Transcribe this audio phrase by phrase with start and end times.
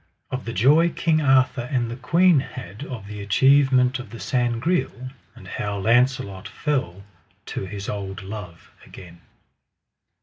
[0.31, 5.11] Of the joy King Arthur and the queen had of the achievement of the Sangreal;
[5.35, 7.03] and how Launcelot fell
[7.45, 9.21] to his old love again.